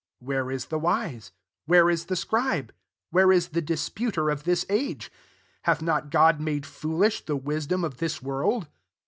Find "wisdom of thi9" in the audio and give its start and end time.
7.37-8.23